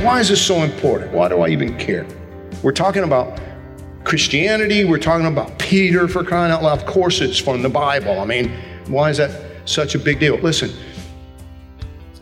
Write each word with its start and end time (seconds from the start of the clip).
Now, 0.00 0.06
why 0.06 0.20
is 0.20 0.30
this 0.30 0.40
so 0.40 0.62
important? 0.62 1.12
Why 1.12 1.28
do 1.28 1.42
I 1.42 1.48
even 1.48 1.76
care? 1.76 2.06
We're 2.62 2.72
talking 2.72 3.04
about 3.04 3.38
Christianity. 4.04 4.84
We're 4.86 4.96
talking 4.96 5.26
about 5.26 5.58
Peter 5.58 6.08
for 6.08 6.24
crying 6.24 6.50
out 6.50 6.62
loud. 6.62 6.78
Of 6.78 6.86
course, 6.86 7.20
it's 7.20 7.38
from 7.38 7.60
the 7.60 7.68
Bible. 7.68 8.18
I 8.18 8.24
mean, 8.24 8.50
why 8.86 9.10
is 9.10 9.18
that 9.18 9.68
such 9.68 9.94
a 9.94 9.98
big 9.98 10.18
deal? 10.18 10.38
Listen, 10.38 10.72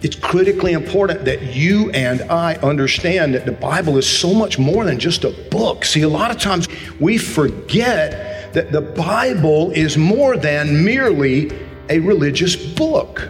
it's 0.03 0.17
critically 0.17 0.73
important 0.73 1.25
that 1.27 1.55
you 1.55 1.93
and 1.93 2.23
I 2.23 2.57
understand 2.57 3.33
that 3.35 3.47
the 3.47 3.53
Bible 3.53 3.97
is 3.97 4.09
so 4.09 4.35
much 4.35 4.59
more 4.59 4.85
than 4.85 4.99
just 4.99 5.23
a 5.23 5.31
book. 5.49 5.85
See, 5.85 6.03
a 6.03 6.09
lot 6.09 6.33
of 6.33 6.39
times 6.41 6.67
we 6.99 7.17
forget 7.17 8.53
that 8.55 8.73
the 8.73 8.81
Bible 8.81 9.71
is 9.71 9.97
more 9.97 10.37
than 10.37 10.85
merely 10.85 11.53
a 11.91 12.01
religious 12.01 12.57
book. 12.57 13.29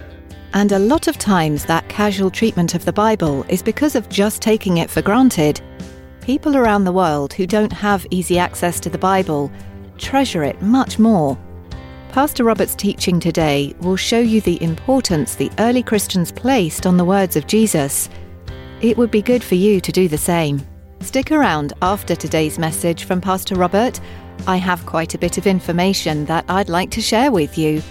And 0.55 0.73
a 0.73 0.79
lot 0.79 1.09
of 1.09 1.19
times, 1.19 1.65
that 1.67 1.89
casual 1.89 2.31
treatment 2.31 2.75
of 2.75 2.85
the 2.85 2.93
Bible 2.93 3.45
is 3.49 3.63
because 3.63 3.95
of 3.95 4.09
just 4.09 4.41
taking 4.41 4.79
it 4.79 4.91
for 4.91 5.03
granted. 5.03 5.61
People 6.21 6.57
around 6.57 6.85
the 6.85 6.93
world 6.93 7.33
who 7.33 7.47
don't 7.47 7.73
have 7.73 8.07
easy 8.11 8.39
access 8.39 8.81
to 8.81 8.91
the 8.91 8.99
Bible 8.99 9.53
treasure 9.99 10.45
it 10.45 10.61
much 10.63 10.99
more. 10.99 11.39
Pastor 12.13 12.45
Robert's 12.45 12.75
teaching 12.75 13.21
today 13.21 13.75
will 13.81 13.97
show 13.97 14.19
you 14.19 14.41
the 14.41 14.63
importance 14.63 15.35
the 15.35 15.51
early 15.59 15.83
Christians 15.83 16.33
placed 16.33 16.87
on 16.87 16.97
the 16.97 17.05
words 17.05 17.37
of 17.37 17.47
Jesus. 17.47 18.09
It 18.81 18.97
would 18.97 19.11
be 19.11 19.23
good 19.23 19.45
for 19.45 19.57
you 19.57 19.81
to 19.81 19.93
do 19.93 20.09
the 20.09 20.19
same. 20.19 20.67
Stick 21.01 21.31
around 21.31 21.75
after 21.83 22.17
today's 22.17 22.59
message 22.59 23.05
from 23.05 23.21
Pastor 23.21 23.55
Robert. 23.55 24.01
I 24.47 24.57
have 24.57 24.87
quite 24.87 25.15
a 25.15 25.19
bit 25.19 25.37
of 25.37 25.47
information 25.47 26.25
that 26.27 26.45
I'd 26.49 26.69
like 26.69 26.91
to 26.93 27.01
share 27.01 27.31
with 27.31 27.59
you. 27.59 27.83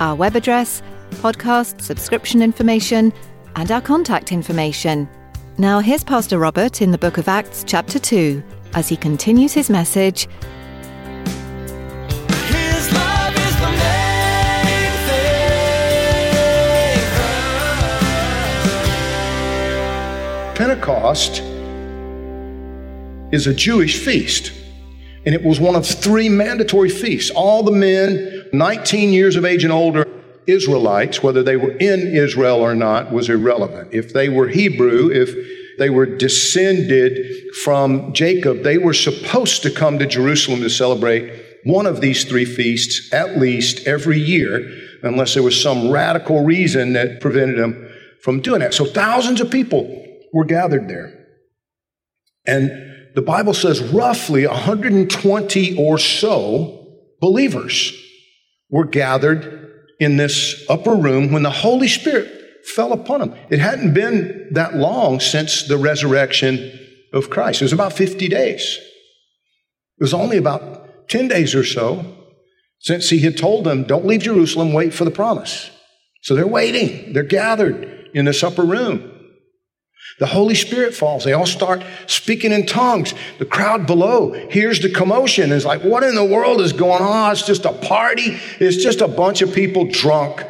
Our 0.00 0.14
web 0.14 0.36
address, 0.36 0.82
podcast 1.14 1.80
subscription 1.80 2.42
information, 2.42 3.12
and 3.56 3.70
our 3.70 3.80
contact 3.80 4.32
information. 4.32 5.08
Now, 5.56 5.78
here's 5.78 6.02
Pastor 6.02 6.38
Robert 6.38 6.82
in 6.82 6.90
the 6.90 6.98
book 6.98 7.16
of 7.16 7.28
Acts, 7.28 7.64
chapter 7.64 7.98
2, 7.98 8.42
as 8.74 8.88
he 8.88 8.96
continues 8.96 9.52
his 9.52 9.70
message 9.70 10.26
His 12.48 12.92
love 12.92 13.34
is 13.36 13.56
the 13.60 13.70
main 13.70 14.92
thing. 15.06 15.34
Pentecost 20.56 21.40
is 23.32 23.46
a 23.46 23.54
Jewish 23.54 23.98
feast, 24.04 24.52
and 25.24 25.34
it 25.34 25.42
was 25.42 25.60
one 25.60 25.76
of 25.76 25.86
three 25.86 26.28
mandatory 26.28 26.88
feasts. 26.88 27.30
All 27.30 27.62
the 27.62 27.72
men, 27.72 28.46
19 28.52 29.12
years 29.12 29.36
of 29.36 29.44
age 29.44 29.64
and 29.64 29.72
older, 29.72 30.06
Israelites, 30.46 31.22
whether 31.22 31.42
they 31.42 31.56
were 31.56 31.72
in 31.72 32.14
Israel 32.14 32.60
or 32.60 32.74
not, 32.74 33.12
was 33.12 33.28
irrelevant. 33.28 33.92
If 33.92 34.12
they 34.12 34.28
were 34.28 34.48
Hebrew, 34.48 35.10
if 35.10 35.34
they 35.78 35.90
were 35.90 36.06
descended 36.06 37.54
from 37.62 38.12
Jacob, 38.12 38.62
they 38.62 38.78
were 38.78 38.94
supposed 38.94 39.62
to 39.62 39.70
come 39.70 39.98
to 39.98 40.06
Jerusalem 40.06 40.60
to 40.60 40.70
celebrate 40.70 41.42
one 41.64 41.86
of 41.86 42.00
these 42.00 42.24
three 42.24 42.44
feasts 42.44 43.12
at 43.12 43.38
least 43.38 43.86
every 43.86 44.18
year, 44.18 44.70
unless 45.02 45.34
there 45.34 45.42
was 45.42 45.60
some 45.60 45.90
radical 45.90 46.44
reason 46.44 46.92
that 46.92 47.20
prevented 47.20 47.58
them 47.58 47.90
from 48.22 48.40
doing 48.40 48.60
that. 48.60 48.74
So 48.74 48.84
thousands 48.84 49.40
of 49.40 49.50
people 49.50 50.06
were 50.32 50.44
gathered 50.44 50.88
there. 50.88 51.26
And 52.46 52.70
the 53.14 53.22
Bible 53.22 53.54
says 53.54 53.80
roughly 53.80 54.46
120 54.46 55.76
or 55.76 55.98
so 55.98 56.86
believers 57.20 57.92
were 58.68 58.84
gathered 58.84 59.73
in 60.00 60.16
this 60.16 60.64
upper 60.68 60.94
room 60.94 61.32
when 61.32 61.42
the 61.42 61.50
Holy 61.50 61.88
Spirit 61.88 62.66
fell 62.74 62.92
upon 62.92 63.20
them. 63.20 63.34
It 63.50 63.58
hadn't 63.58 63.94
been 63.94 64.48
that 64.52 64.74
long 64.74 65.20
since 65.20 65.66
the 65.66 65.76
resurrection 65.76 66.78
of 67.12 67.30
Christ. 67.30 67.60
It 67.60 67.66
was 67.66 67.72
about 67.72 67.92
50 67.92 68.28
days. 68.28 68.78
It 69.98 70.02
was 70.02 70.14
only 70.14 70.36
about 70.36 71.08
10 71.08 71.28
days 71.28 71.54
or 71.54 71.64
so 71.64 72.04
since 72.80 73.08
he 73.10 73.20
had 73.20 73.36
told 73.36 73.64
them, 73.64 73.84
Don't 73.84 74.06
leave 74.06 74.22
Jerusalem, 74.22 74.72
wait 74.72 74.92
for 74.92 75.04
the 75.04 75.10
promise. 75.10 75.70
So 76.22 76.34
they're 76.34 76.46
waiting, 76.46 77.12
they're 77.12 77.22
gathered 77.22 78.10
in 78.14 78.24
this 78.24 78.42
upper 78.42 78.62
room. 78.62 79.13
The 80.20 80.26
Holy 80.26 80.54
Spirit 80.54 80.94
falls. 80.94 81.24
They 81.24 81.32
all 81.32 81.46
start 81.46 81.82
speaking 82.06 82.52
in 82.52 82.66
tongues. 82.66 83.14
The 83.38 83.44
crowd 83.44 83.86
below 83.86 84.32
hears 84.48 84.80
the 84.80 84.90
commotion 84.90 85.50
is 85.50 85.64
like, 85.64 85.82
What 85.82 86.04
in 86.04 86.14
the 86.14 86.24
world 86.24 86.60
is 86.60 86.72
going 86.72 87.02
on? 87.02 87.32
It's 87.32 87.42
just 87.42 87.64
a 87.64 87.72
party. 87.72 88.38
It's 88.60 88.82
just 88.82 89.00
a 89.00 89.08
bunch 89.08 89.42
of 89.42 89.52
people 89.52 89.86
drunk. 89.86 90.44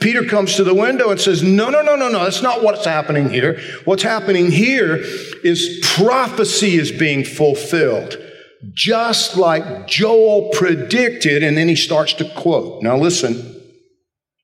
Peter 0.00 0.24
comes 0.24 0.56
to 0.56 0.64
the 0.64 0.74
window 0.74 1.10
and 1.10 1.20
says, 1.20 1.42
No, 1.42 1.70
no, 1.70 1.82
no, 1.82 1.94
no, 1.94 2.08
no. 2.08 2.24
That's 2.24 2.42
not 2.42 2.64
what's 2.64 2.84
happening 2.84 3.30
here. 3.30 3.60
What's 3.84 4.02
happening 4.02 4.50
here 4.50 4.96
is 5.44 5.78
prophecy 5.94 6.74
is 6.74 6.90
being 6.90 7.22
fulfilled, 7.22 8.16
just 8.72 9.36
like 9.36 9.86
Joel 9.86 10.48
predicted. 10.52 11.44
And 11.44 11.56
then 11.56 11.68
he 11.68 11.76
starts 11.76 12.14
to 12.14 12.24
quote. 12.34 12.82
Now, 12.82 12.96
listen. 12.96 13.59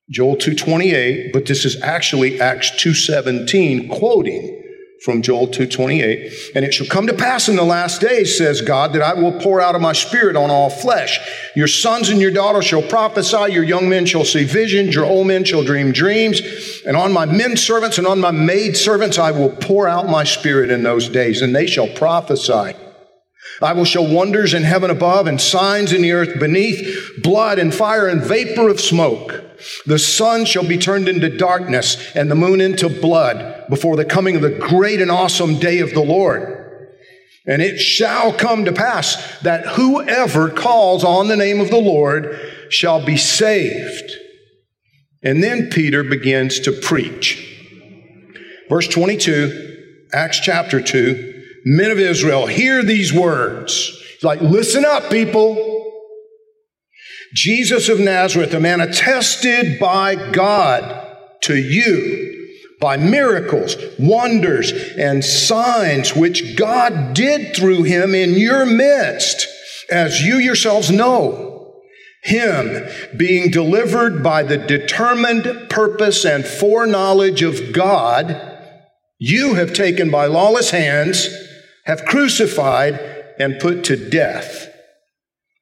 Joel 0.09 0.37
2:28, 0.37 1.33
but 1.33 1.47
this 1.47 1.65
is 1.65 1.81
actually 1.83 2.41
Acts 2.41 2.71
2:17 2.77 3.89
quoting 3.89 4.63
from 5.03 5.21
Joel 5.21 5.49
2:28, 5.49 6.33
and 6.55 6.65
it 6.65 6.73
shall 6.73 6.87
come 6.87 7.09
to 7.09 7.13
pass 7.13 7.49
in 7.49 7.57
the 7.57 7.65
last 7.65 8.01
days 8.01 8.39
says 8.39 8.61
God 8.61 8.93
that 8.93 9.03
I 9.03 9.15
will 9.15 9.33
pour 9.33 9.61
out 9.61 9.75
of 9.75 9.81
my 9.81 9.93
spirit 9.93 10.37
on 10.37 10.49
all 10.49 10.71
flesh. 10.71 11.19
Your 11.57 11.67
sons 11.67 12.09
and 12.09 12.21
your 12.21 12.31
daughters 12.31 12.65
shall 12.65 12.83
prophesy, 12.83 13.53
your 13.53 13.65
young 13.65 13.89
men 13.89 14.07
shall 14.07 14.25
see 14.25 14.45
visions, 14.45 14.95
your 14.95 15.05
old 15.05 15.27
men 15.27 15.45
shall 15.45 15.65
dream 15.65 15.91
dreams, 15.91 16.41
and 16.87 16.97
on 16.97 17.13
my 17.13 17.25
men 17.25 17.57
servants 17.57 17.99
and 17.99 18.07
on 18.07 18.21
my 18.21 18.31
maid 18.31 18.77
servants 18.77 19.19
I 19.19 19.33
will 19.33 19.51
pour 19.51 19.89
out 19.89 20.09
my 20.09 20.23
spirit 20.23 20.71
in 20.71 20.85
those 20.85 21.09
days 21.09 21.43
and 21.43 21.55
they 21.55 21.67
shall 21.67 21.89
prophesy. 21.89 22.75
I 23.63 23.73
will 23.73 23.85
show 23.85 24.03
wonders 24.03 24.55
in 24.55 24.65
heaven 24.65 24.91
above 24.91 25.27
and 25.27 25.41
signs 25.41 25.93
in 25.93 26.03
the 26.03 26.13
earth 26.13 26.39
beneath, 26.39 27.23
blood 27.23 27.59
and 27.59 27.75
fire 27.75 28.07
and 28.07 28.23
vapor 28.23 28.69
of 28.69 28.81
smoke. 28.81 29.43
The 29.87 29.99
sun 29.99 30.45
shall 30.45 30.67
be 30.67 30.77
turned 30.77 31.09
into 31.09 31.37
darkness 31.37 32.15
and 32.15 32.31
the 32.31 32.35
moon 32.35 32.61
into 32.61 32.89
blood 32.89 33.65
before 33.71 33.97
the 33.97 34.05
coming 34.05 34.37
of 34.37 34.43
the 34.43 34.51
great 34.51 35.01
and 35.01 35.11
awesome 35.11 35.59
day 35.59 35.79
of 35.79 35.95
the 35.95 36.03
Lord. 36.03 36.53
And 37.47 37.63
it 37.63 37.79
shall 37.79 38.33
come 38.33 38.65
to 38.65 38.73
pass 38.73 39.41
that 39.41 39.67
whoever 39.67 40.51
calls 40.51 41.05
on 41.05 41.29
the 41.29 41.37
name 41.37 41.61
of 41.61 41.71
the 41.71 41.81
Lord 41.81 42.39
shall 42.69 43.05
be 43.05 43.17
saved. 43.17 44.13
And 45.23 45.43
then 45.43 45.71
Peter 45.71 46.03
begins 46.03 46.61
to 46.61 46.73
preach. 46.73 47.43
Verse 48.69 48.89
22, 48.89 50.09
Acts 50.13 50.41
chapter 50.41 50.83
2. 50.83 51.36
Men 51.69 51.91
of 51.91 51.99
Israel, 51.99 52.47
hear 52.47 52.85
these 52.85 53.13
words. 53.13 53.91
He's 54.13 54.23
like, 54.23 54.41
listen 54.41 54.85
up, 54.85 55.11
people. 55.11 55.75
Jesus 57.35 57.89
of 57.89 57.99
Nazareth, 57.99 58.55
a 58.55 58.61
man 58.61 58.81
attested 58.81 59.81
by 59.81 60.31
God 60.31 61.09
to 61.43 61.57
you 61.57 62.35
by 62.81 62.97
miracles, 62.97 63.75
wonders, 63.99 64.71
and 64.97 65.25
signs 65.25 66.15
which 66.15 66.57
God 66.57 67.15
did 67.15 67.57
through 67.57 67.83
him 67.83 68.15
in 68.15 68.35
your 68.35 68.65
midst, 68.65 69.49
as 69.91 70.23
you 70.23 70.37
yourselves 70.37 70.91
know. 70.91 71.83
Him 72.23 72.87
being 73.17 73.51
delivered 73.51 74.23
by 74.23 74.43
the 74.43 74.59
determined 74.59 75.69
purpose 75.69 76.25
and 76.25 76.45
foreknowledge 76.45 77.43
of 77.43 77.73
God, 77.73 78.41
you 79.19 79.55
have 79.55 79.73
taken 79.73 80.11
by 80.11 80.27
lawless 80.27 80.71
hands, 80.71 81.29
have 81.87 82.05
crucified, 82.05 83.01
and 83.39 83.61
put 83.61 83.85
to 83.85 84.11
death 84.11 84.73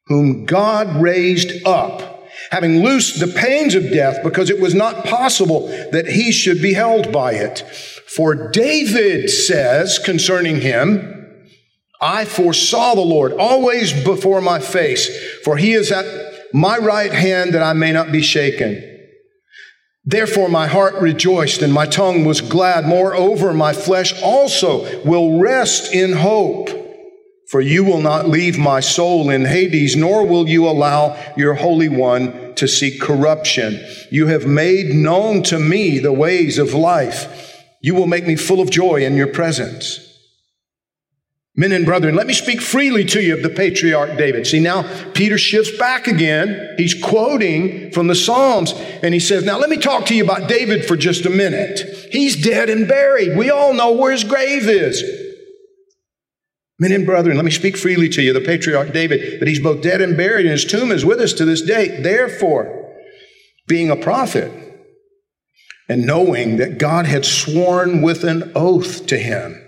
whom 0.07 0.45
God 0.45 1.01
raised 1.01 1.67
up, 1.67 2.29
having 2.51 2.83
loosed 2.83 3.21
the 3.21 3.27
pains 3.27 3.75
of 3.75 3.91
death, 3.91 4.23
because 4.23 4.51
it 4.51 4.61
was 4.61 4.75
not 4.75 5.05
possible 5.05 5.67
that 5.93 6.07
he 6.07 6.31
should 6.31 6.61
be 6.61 6.75
held 6.75 7.13
by 7.13 7.33
it. 7.33 7.61
For 8.07 8.51
David 8.51 9.31
says 9.31 9.99
concerning 9.99 10.61
him, 10.61 11.11
I 12.01 12.27
foresaw 12.27 12.95
the 12.95 13.01
Lord 13.01 13.33
always 13.33 13.93
before 14.05 14.41
my 14.41 14.59
face, 14.59 15.09
for 15.43 15.57
he 15.57 15.73
is 15.73 15.91
at 15.91 16.05
my 16.53 16.77
right 16.77 17.13
hand 17.13 17.55
that 17.55 17.63
I 17.63 17.73
may 17.73 17.93
not 17.93 18.13
be 18.13 18.21
shaken. 18.21 18.94
Therefore, 20.07 20.49
my 20.49 20.67
heart 20.67 20.95
rejoiced 21.01 21.63
and 21.63 21.73
my 21.73 21.87
tongue 21.87 22.25
was 22.25 22.41
glad. 22.43 22.85
Moreover, 22.85 23.55
my 23.55 23.73
flesh 23.73 24.21
also 24.23 25.03
will 25.03 25.39
rest 25.39 25.95
in 25.95 26.13
hope. 26.13 26.69
For 27.49 27.61
you 27.61 27.85
will 27.85 28.01
not 28.01 28.29
leave 28.29 28.59
my 28.59 28.81
soul 28.81 29.31
in 29.31 29.45
Hades, 29.45 29.97
nor 29.97 30.27
will 30.27 30.49
you 30.49 30.69
allow 30.69 31.17
your 31.37 31.55
Holy 31.55 31.89
One 31.89 32.55
to 32.57 32.67
see 32.67 32.99
corruption. 32.99 33.85
You 34.11 34.27
have 34.27 34.47
made 34.47 34.95
known 34.95 35.43
to 35.45 35.59
me 35.59 35.99
the 35.99 36.13
ways 36.13 36.59
of 36.59 36.75
life. 36.75 37.63
You 37.81 37.95
will 37.95 38.07
make 38.07 38.27
me 38.27 38.37
full 38.37 38.61
of 38.61 38.71
joy 38.71 39.05
in 39.05 39.17
your 39.17 39.27
presence. 39.27 40.01
Men 41.57 41.71
and 41.71 41.87
brethren, 41.87 42.17
let 42.17 42.27
me 42.27 42.33
speak 42.33 42.61
freely 42.61 43.05
to 43.05 43.23
you 43.23 43.33
of 43.35 43.45
the 43.45 43.51
patriarch 43.51 44.19
David. 44.19 44.45
See, 44.45 44.59
now 44.59 44.83
Peter 45.13 45.39
shifts 45.39 45.77
back 45.79 46.09
again. 46.09 46.75
He's 46.77 47.01
quoting 47.01 47.93
from 47.93 48.09
the 48.09 48.17
Psalms, 48.17 48.73
and 48.73 49.15
he 49.15 49.21
says, 49.21 49.45
Now 49.45 49.59
let 49.59 49.71
me 49.71 49.77
talk 49.77 50.07
to 50.07 50.17
you 50.17 50.25
about 50.25 50.49
David 50.49 50.85
for 50.85 50.97
just 50.97 51.27
a 51.27 51.31
minute. 51.31 52.09
He's 52.11 52.43
dead 52.43 52.69
and 52.69 52.89
buried. 52.89 53.39
We 53.39 53.51
all 53.51 53.73
know 53.73 53.93
where 53.93 54.11
his 54.11 54.25
grave 54.25 54.69
is. 54.69 55.05
Men 56.81 56.91
and 56.91 57.07
brethren, 57.07 57.37
let 57.37 57.45
me 57.45 57.53
speak 57.53 57.77
freely 57.77 58.09
to 58.09 58.23
you, 58.23 58.33
the 58.33 58.41
patriarch 58.41 58.93
David, 58.93 59.39
that 59.39 59.47
he's 59.47 59.61
both 59.61 59.81
dead 59.81 60.01
and 60.01 60.17
buried, 60.17 60.47
and 60.47 60.53
his 60.53 60.65
tomb 60.65 60.91
is 60.91 61.05
with 61.05 61.21
us 61.21 61.33
to 61.35 61.45
this 61.45 61.63
day. 61.63 62.01
Therefore, 62.03 62.93
being 63.69 63.91
a 63.91 63.97
prophet, 63.97 64.51
and 65.89 66.05
knowing 66.05 66.57
that 66.57 66.79
God 66.79 67.07
had 67.07 67.25
sworn 67.25 68.03
with 68.03 68.25
an 68.25 68.51
oath 68.57 69.07
to 69.07 69.19
him, 69.19 69.64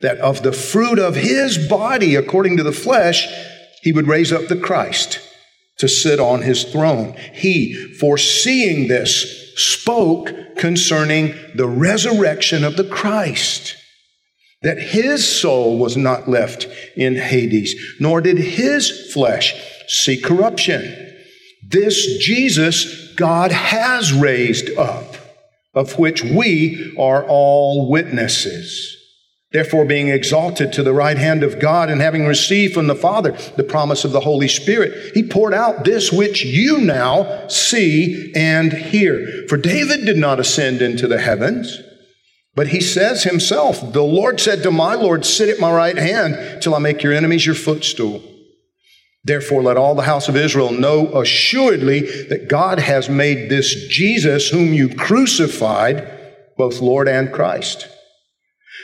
that 0.00 0.18
of 0.18 0.42
the 0.42 0.52
fruit 0.52 0.98
of 0.98 1.16
his 1.16 1.58
body, 1.68 2.14
according 2.14 2.56
to 2.56 2.62
the 2.62 2.72
flesh, 2.72 3.26
he 3.82 3.92
would 3.92 4.06
raise 4.06 4.32
up 4.32 4.48
the 4.48 4.56
Christ 4.56 5.20
to 5.78 5.88
sit 5.88 6.20
on 6.20 6.42
his 6.42 6.64
throne. 6.64 7.16
He, 7.32 7.74
foreseeing 7.94 8.88
this, 8.88 9.54
spoke 9.56 10.32
concerning 10.56 11.34
the 11.54 11.66
resurrection 11.66 12.64
of 12.64 12.76
the 12.76 12.88
Christ, 12.88 13.76
that 14.62 14.78
his 14.78 15.26
soul 15.26 15.78
was 15.78 15.96
not 15.96 16.28
left 16.28 16.66
in 16.96 17.16
Hades, 17.16 17.74
nor 18.00 18.20
did 18.20 18.38
his 18.38 19.12
flesh 19.12 19.54
see 19.88 20.20
corruption. 20.20 21.14
This 21.66 22.18
Jesus 22.18 23.14
God 23.14 23.52
has 23.52 24.12
raised 24.12 24.76
up, 24.76 25.16
of 25.74 25.98
which 25.98 26.22
we 26.24 26.94
are 26.98 27.24
all 27.24 27.90
witnesses. 27.90 28.97
Therefore, 29.50 29.86
being 29.86 30.08
exalted 30.08 30.74
to 30.74 30.82
the 30.82 30.92
right 30.92 31.16
hand 31.16 31.42
of 31.42 31.58
God 31.58 31.88
and 31.88 32.02
having 32.02 32.26
received 32.26 32.74
from 32.74 32.86
the 32.86 32.94
Father 32.94 33.32
the 33.56 33.64
promise 33.64 34.04
of 34.04 34.12
the 34.12 34.20
Holy 34.20 34.48
Spirit, 34.48 35.14
he 35.14 35.22
poured 35.22 35.54
out 35.54 35.84
this 35.84 36.12
which 36.12 36.44
you 36.44 36.78
now 36.78 37.48
see 37.48 38.30
and 38.36 38.72
hear. 38.72 39.46
For 39.48 39.56
David 39.56 40.04
did 40.04 40.18
not 40.18 40.38
ascend 40.38 40.82
into 40.82 41.08
the 41.08 41.18
heavens, 41.18 41.80
but 42.54 42.68
he 42.68 42.80
says 42.82 43.22
himself, 43.22 43.80
The 43.94 44.02
Lord 44.02 44.38
said 44.38 44.62
to 44.64 44.70
my 44.70 44.94
Lord, 44.94 45.24
Sit 45.24 45.48
at 45.48 45.60
my 45.60 45.72
right 45.72 45.96
hand 45.96 46.60
till 46.60 46.74
I 46.74 46.78
make 46.78 47.02
your 47.02 47.14
enemies 47.14 47.46
your 47.46 47.54
footstool. 47.54 48.22
Therefore, 49.24 49.62
let 49.62 49.78
all 49.78 49.94
the 49.94 50.02
house 50.02 50.28
of 50.28 50.36
Israel 50.36 50.72
know 50.72 51.06
assuredly 51.20 52.00
that 52.26 52.48
God 52.48 52.78
has 52.78 53.08
made 53.08 53.48
this 53.48 53.88
Jesus, 53.88 54.50
whom 54.50 54.74
you 54.74 54.94
crucified, 54.94 56.06
both 56.58 56.80
Lord 56.80 57.08
and 57.08 57.32
Christ. 57.32 57.88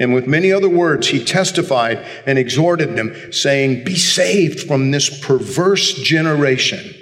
And 0.00 0.14
with 0.14 0.26
many 0.26 0.50
other 0.50 0.68
words, 0.68 1.08
he 1.08 1.22
testified 1.22 1.98
and 2.26 2.38
exhorted 2.38 2.96
them, 2.96 3.14
saying, 3.32 3.84
Be 3.84 3.94
saved 3.94 4.66
from 4.66 4.90
this 4.90 5.20
perverse 5.20 5.92
generation. 5.92 6.94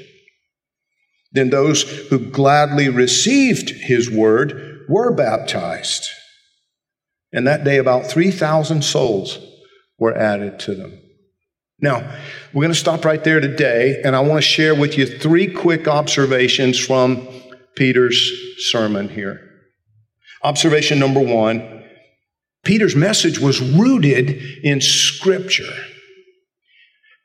Then 1.31 1.51
those 1.51 1.83
who 2.09 2.19
gladly 2.19 2.89
received 2.89 3.71
his 3.71 4.11
word 4.11 4.85
were 4.89 5.15
baptized. 5.15 6.09
And 7.33 7.47
that 7.47 7.63
day, 7.63 7.77
about 7.77 8.07
3,000 8.07 8.83
souls 8.83 9.39
were 9.99 10.17
added 10.17 10.59
to 10.61 10.75
them. 10.75 10.99
Now, 11.81 11.99
we're 12.53 12.63
going 12.63 12.73
to 12.73 12.79
stop 12.79 13.05
right 13.05 13.23
there 13.23 13.39
today, 13.39 14.01
and 14.05 14.17
I 14.17 14.21
want 14.21 14.43
to 14.43 14.49
share 14.49 14.75
with 14.75 14.99
you 14.99 15.07
three 15.07 15.47
quick 15.47 15.87
observations 15.87 16.79
from 16.79 17.29
Peter's 17.77 18.33
sermon 18.71 19.09
here. 19.09 19.41
Observation 20.43 20.99
number 20.99 21.21
one 21.21 21.78
Peter's 22.65 22.97
message 22.97 23.39
was 23.39 23.61
rooted 23.61 24.43
in 24.63 24.81
Scripture. 24.81 25.73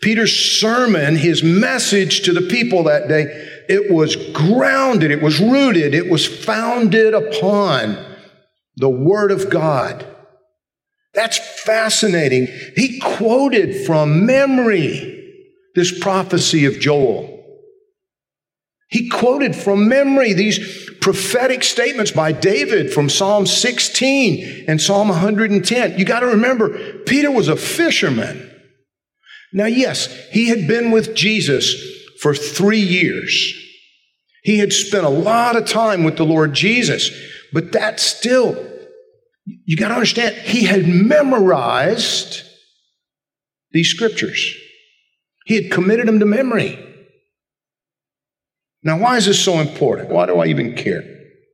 Peter's 0.02 0.34
sermon, 0.34 1.16
his 1.16 1.44
message 1.44 2.24
to 2.24 2.34
the 2.34 2.42
people 2.42 2.84
that 2.84 3.08
day, 3.08 3.24
it 3.70 3.92
was 3.92 4.16
grounded, 4.34 5.12
it 5.12 5.22
was 5.22 5.40
rooted, 5.40 5.94
it 5.94 6.10
was 6.10 6.28
founded 6.28 7.14
upon 7.14 7.98
the 8.76 8.90
Word 8.90 9.32
of 9.32 9.50
God. 9.50 10.06
That's 11.14 11.38
fascinating. 11.64 12.48
He 12.76 13.00
quoted 13.00 13.86
from 13.86 14.26
memory 14.26 15.22
this 15.76 15.98
prophecy 16.00 16.66
of 16.66 16.80
Joel. 16.80 17.30
He 18.90 19.10
quoted 19.10 19.56
from 19.56 19.88
memory 19.88 20.34
these 20.34 20.83
prophetic 21.04 21.66
statements 21.66 22.12
by 22.12 22.32
David 22.32 22.94
from 22.94 23.10
Psalm 23.10 23.46
16 23.46 24.64
and 24.70 24.82
Psalm 24.82 25.10
110. 25.10 26.00
You 26.00 26.06
got 26.06 26.22
to 26.22 26.28
remember, 26.28 26.70
Peter 27.00 27.30
was 27.30 27.50
a 27.50 27.58
fisherman. 27.58 28.50
Now, 29.52 29.66
yes, 29.66 30.08
he 30.32 30.48
had 30.48 30.66
been 30.66 30.92
with 30.92 31.14
Jesus 31.14 31.76
for 32.22 32.34
three 32.34 32.80
years. 32.80 33.54
He 34.44 34.60
had 34.60 34.72
spent 34.72 35.06
a 35.06 35.10
lot 35.10 35.58
of 35.58 35.68
time 35.68 36.06
with 36.06 36.16
the 36.16 36.24
Lord 36.24 36.54
Jesus, 36.54 37.12
but 37.52 37.74
that 37.74 38.00
still, 38.00 38.56
you 39.66 39.76
got 39.76 39.90
to 39.90 39.96
understand, 39.96 40.38
he 40.38 40.64
had 40.64 40.88
memorized 40.88 42.44
these 43.74 43.90
scriptures. 43.90 44.56
He 45.46 45.62
had 45.62 45.70
committed 45.70 46.08
them 46.08 46.20
to 46.20 46.26
memory. 46.26 46.93
Now, 48.84 48.98
why 49.00 49.18
is 49.18 49.26
this 49.26 49.44
so 49.44 49.60
important? 49.60 50.10
Why 50.10 50.26
do 50.26 50.38
I 50.38 50.48
even 50.48 50.76
care? 50.76 51.04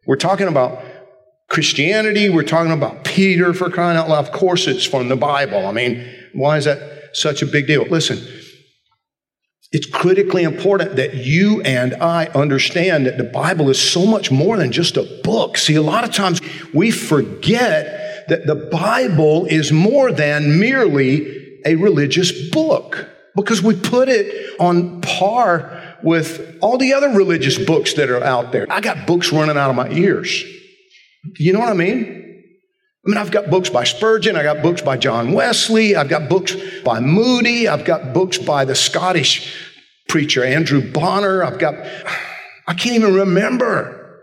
We're 0.07 0.15
talking 0.15 0.47
about 0.47 0.83
Christianity. 1.49 2.29
We're 2.29 2.43
talking 2.43 2.71
about 2.71 3.03
Peter 3.03 3.53
for 3.53 3.69
crying 3.69 3.97
out 3.97 4.09
loud. 4.09 4.25
Of 4.25 4.31
course, 4.31 4.67
it's 4.67 4.85
from 4.85 5.09
the 5.09 5.15
Bible. 5.15 5.67
I 5.67 5.71
mean, 5.71 6.07
why 6.33 6.57
is 6.57 6.65
that 6.65 7.09
such 7.13 7.41
a 7.41 7.45
big 7.45 7.67
deal? 7.67 7.85
Listen, 7.85 8.19
it's 9.71 9.85
critically 9.85 10.43
important 10.43 10.95
that 10.95 11.13
you 11.13 11.61
and 11.61 11.93
I 11.95 12.25
understand 12.27 13.05
that 13.05 13.19
the 13.19 13.23
Bible 13.23 13.69
is 13.69 13.79
so 13.79 14.05
much 14.05 14.31
more 14.31 14.57
than 14.57 14.71
just 14.71 14.97
a 14.97 15.03
book. 15.23 15.57
See, 15.57 15.75
a 15.75 15.81
lot 15.81 16.03
of 16.03 16.11
times 16.11 16.41
we 16.73 16.89
forget 16.89 18.27
that 18.29 18.47
the 18.47 18.55
Bible 18.55 19.45
is 19.45 19.71
more 19.71 20.11
than 20.11 20.59
merely 20.59 21.61
a 21.65 21.75
religious 21.75 22.49
book 22.49 23.09
because 23.35 23.61
we 23.61 23.75
put 23.75 24.09
it 24.09 24.59
on 24.59 25.01
par 25.01 25.78
with 26.03 26.57
all 26.61 26.77
the 26.77 26.93
other 26.93 27.09
religious 27.09 27.57
books 27.57 27.93
that 27.93 28.09
are 28.09 28.23
out 28.23 28.51
there. 28.51 28.67
I 28.69 28.81
got 28.81 29.07
books 29.07 29.31
running 29.31 29.57
out 29.57 29.69
of 29.69 29.75
my 29.75 29.89
ears. 29.89 30.43
You 31.37 31.53
know 31.53 31.59
what 31.59 31.69
I 31.69 31.73
mean? 31.73 32.19
I 33.05 33.09
mean, 33.09 33.17
I've 33.17 33.31
got 33.31 33.49
books 33.49 33.69
by 33.69 33.85
Spurgeon, 33.85 34.35
I 34.35 34.43
got 34.43 34.61
books 34.61 34.81
by 34.81 34.97
John 34.97 35.31
Wesley, 35.31 35.95
I've 35.95 36.09
got 36.09 36.27
books 36.27 36.55
by 36.83 36.99
Moody, 36.99 37.67
I've 37.67 37.85
got 37.85 38.13
books 38.13 38.37
by 38.37 38.65
the 38.65 38.75
Scottish 38.75 39.55
preacher 40.09 40.43
Andrew 40.43 40.81
Bonar, 40.81 41.43
I've 41.43 41.59
got, 41.59 41.75
I 42.67 42.73
can't 42.73 42.95
even 42.95 43.15
remember 43.15 44.21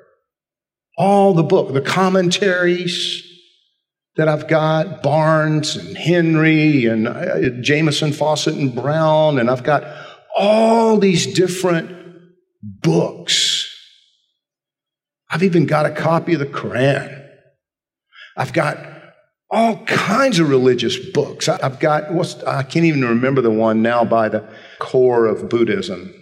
all 0.99 1.33
the 1.33 1.43
book, 1.43 1.73
the 1.73 1.81
commentaries 1.81 3.23
that 4.17 4.29
I've 4.29 4.47
got, 4.47 5.03
Barnes 5.03 5.77
and 5.77 5.97
Henry 5.97 6.87
and 6.87 7.09
uh, 7.09 7.39
Jameson 7.39 7.63
Jamieson, 7.63 8.11
Fausset 8.13 8.59
and 8.59 8.75
Brown, 8.75 9.39
and 9.39 9.51
I've 9.51 9.63
got 9.63 9.83
all 10.37 10.99
these 10.99 11.27
different 11.27 11.91
books. 12.63 13.69
I've 15.31 15.43
even 15.43 15.67
got 15.67 15.87
a 15.87 15.91
copy 15.91 16.35
of 16.35 16.41
the 16.41 16.47
Quran. 16.47 17.25
I've 18.37 18.53
got 18.53 18.79
all 19.51 19.85
kinds 19.87 20.39
of 20.39 20.49
religious 20.49 20.97
books. 20.97 21.49
I've 21.49 21.81
got, 21.81 22.13
what's, 22.13 22.43
I 22.45 22.63
can't 22.63 22.85
even 22.85 23.03
remember 23.03 23.41
the 23.41 23.51
one 23.51 23.83
now 23.83 24.05
by 24.05 24.29
the 24.29 24.47
core 24.79 25.27
of 25.27 25.49
Buddhism. 25.49 26.13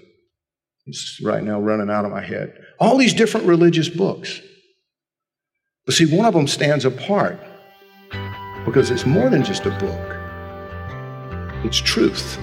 It's 0.87 1.21
right 1.23 1.43
now 1.43 1.61
running 1.61 1.91
out 1.91 2.05
of 2.05 2.13
my 2.13 2.23
head. 2.23 2.55
All 2.79 2.97
these 2.97 3.15
different 3.15 3.47
religious 3.47 3.89
books. 3.89 4.41
But 5.87 5.95
see, 5.95 6.07
one 6.07 6.27
of 6.27 6.35
them 6.35 6.47
stands 6.47 6.85
apart 6.85 7.39
because 8.65 8.91
it's 8.91 9.05
more 9.05 9.29
than 9.29 9.43
just 9.43 9.67
a 9.67 9.71
book, 9.71 11.65
it's 11.65 11.79
truth. 11.79 12.39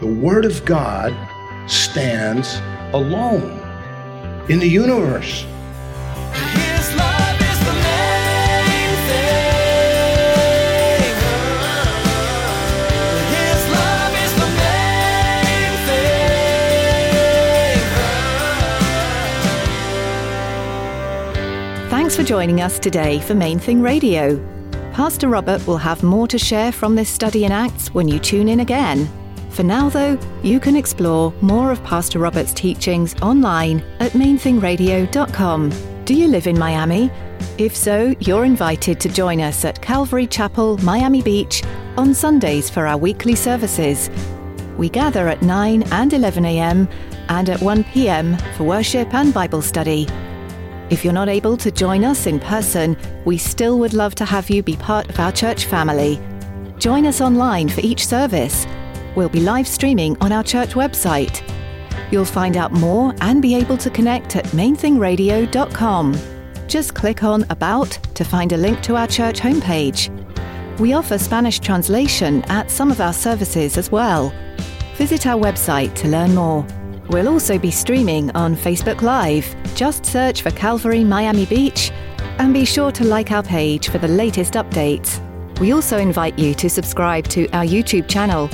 The 0.00 0.06
Word 0.06 0.44
of 0.44 0.64
God 0.64 1.14
stands 1.68 2.60
alone 2.92 3.60
in 4.48 4.58
the 4.58 4.68
universe. 4.68 5.44
His 6.32 6.94
love 6.96 7.40
is 7.40 7.58
the 7.60 7.72
main 7.72 8.96
thing. 9.08 9.52
His 13.30 13.62
love 13.70 14.14
is 14.24 14.32
the 14.34 14.48
main 14.58 15.74
thing. 21.86 21.90
Thanks 21.90 22.16
for 22.16 22.24
joining 22.24 22.60
us 22.60 22.78
today 22.78 23.20
for 23.20 23.34
Main 23.34 23.58
Thing 23.58 23.80
Radio. 23.80 24.38
Pastor 24.92 25.28
Robert 25.28 25.66
will 25.66 25.78
have 25.78 26.02
more 26.02 26.26
to 26.28 26.38
share 26.38 26.72
from 26.72 26.96
this 26.96 27.08
study 27.08 27.44
in 27.44 27.52
Acts 27.52 27.94
when 27.94 28.08
you 28.08 28.18
tune 28.18 28.48
in 28.48 28.60
again. 28.60 29.08
For 29.52 29.62
now, 29.62 29.90
though, 29.90 30.18
you 30.42 30.58
can 30.58 30.76
explore 30.76 31.32
more 31.42 31.70
of 31.70 31.84
Pastor 31.84 32.18
Robert's 32.18 32.54
teachings 32.54 33.14
online 33.20 33.80
at 34.00 34.12
mainthingradio.com. 34.12 36.04
Do 36.06 36.14
you 36.14 36.28
live 36.28 36.46
in 36.46 36.58
Miami? 36.58 37.10
If 37.58 37.76
so, 37.76 38.14
you're 38.20 38.46
invited 38.46 38.98
to 39.00 39.10
join 39.10 39.42
us 39.42 39.66
at 39.66 39.82
Calvary 39.82 40.26
Chapel, 40.26 40.78
Miami 40.78 41.20
Beach 41.20 41.62
on 41.98 42.14
Sundays 42.14 42.70
for 42.70 42.86
our 42.86 42.96
weekly 42.96 43.34
services. 43.34 44.08
We 44.78 44.88
gather 44.88 45.28
at 45.28 45.42
9 45.42 45.82
and 45.92 46.12
11 46.14 46.46
a.m. 46.46 46.88
and 47.28 47.50
at 47.50 47.60
1 47.60 47.84
p.m. 47.84 48.38
for 48.56 48.64
worship 48.64 49.12
and 49.12 49.34
Bible 49.34 49.60
study. 49.60 50.06
If 50.88 51.04
you're 51.04 51.12
not 51.12 51.28
able 51.28 51.58
to 51.58 51.70
join 51.70 52.04
us 52.04 52.26
in 52.26 52.40
person, 52.40 52.96
we 53.26 53.36
still 53.36 53.78
would 53.80 53.92
love 53.92 54.14
to 54.14 54.24
have 54.24 54.48
you 54.48 54.62
be 54.62 54.76
part 54.76 55.10
of 55.10 55.20
our 55.20 55.30
church 55.30 55.66
family. 55.66 56.18
Join 56.78 57.04
us 57.04 57.20
online 57.20 57.68
for 57.68 57.80
each 57.82 58.06
service. 58.06 58.66
We'll 59.14 59.28
be 59.28 59.40
live 59.40 59.68
streaming 59.68 60.16
on 60.20 60.32
our 60.32 60.42
church 60.42 60.70
website. 60.70 61.42
You'll 62.10 62.24
find 62.24 62.56
out 62.56 62.72
more 62.72 63.14
and 63.20 63.42
be 63.42 63.54
able 63.54 63.76
to 63.78 63.90
connect 63.90 64.36
at 64.36 64.44
mainthingradio.com. 64.46 66.18
Just 66.66 66.94
click 66.94 67.22
on 67.22 67.44
About 67.50 67.90
to 68.14 68.24
find 68.24 68.52
a 68.52 68.56
link 68.56 68.80
to 68.82 68.96
our 68.96 69.06
church 69.06 69.40
homepage. 69.40 70.10
We 70.78 70.94
offer 70.94 71.18
Spanish 71.18 71.58
translation 71.58 72.42
at 72.44 72.70
some 72.70 72.90
of 72.90 73.00
our 73.00 73.12
services 73.12 73.76
as 73.76 73.92
well. 73.92 74.32
Visit 74.94 75.26
our 75.26 75.40
website 75.40 75.94
to 75.96 76.08
learn 76.08 76.34
more. 76.34 76.66
We'll 77.08 77.28
also 77.28 77.58
be 77.58 77.70
streaming 77.70 78.30
on 78.30 78.56
Facebook 78.56 79.02
Live. 79.02 79.54
Just 79.74 80.06
search 80.06 80.42
for 80.42 80.50
Calvary 80.50 81.04
Miami 81.04 81.44
Beach 81.46 81.90
and 82.38 82.54
be 82.54 82.64
sure 82.64 82.90
to 82.92 83.04
like 83.04 83.30
our 83.30 83.42
page 83.42 83.90
for 83.90 83.98
the 83.98 84.08
latest 84.08 84.54
updates. 84.54 85.20
We 85.60 85.72
also 85.72 85.98
invite 85.98 86.38
you 86.38 86.54
to 86.54 86.70
subscribe 86.70 87.28
to 87.28 87.48
our 87.50 87.64
YouTube 87.64 88.08
channel. 88.08 88.48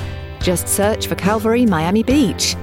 Just 0.49 0.67
search 0.67 1.05
for 1.05 1.13
Calvary 1.13 1.63
Miami 1.67 2.01
Beach. 2.01 2.55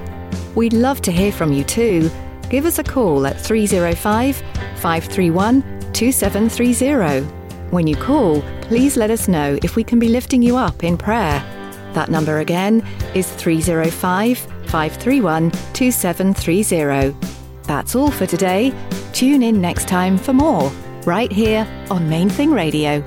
We'd 0.55 0.73
love 0.73 1.01
to 1.03 1.09
hear 1.09 1.31
from 1.31 1.53
you 1.53 1.63
too. 1.63 2.11
Give 2.49 2.65
us 2.65 2.79
a 2.79 2.83
call 2.83 3.25
at 3.25 3.39
305 3.39 4.35
531 4.75 5.61
2730. 5.93 7.25
When 7.71 7.87
you 7.87 7.95
call, 7.95 8.41
please 8.59 8.97
let 8.97 9.09
us 9.09 9.29
know 9.29 9.57
if 9.63 9.77
we 9.77 9.85
can 9.85 9.99
be 9.99 10.09
lifting 10.09 10.41
you 10.41 10.57
up 10.57 10.83
in 10.83 10.97
prayer. 10.97 11.39
That 11.93 12.09
number 12.09 12.39
again 12.39 12.85
is 13.15 13.31
305 13.31 14.37
531 14.37 15.51
2730. 15.71 17.15
That's 17.63 17.95
all 17.95 18.11
for 18.11 18.25
today. 18.25 18.73
Tune 19.13 19.41
in 19.41 19.61
next 19.61 19.87
time 19.87 20.17
for 20.17 20.33
more, 20.33 20.69
right 21.05 21.31
here 21.31 21.65
on 21.89 22.09
Main 22.09 22.27
Thing 22.27 22.51
Radio. 22.51 23.01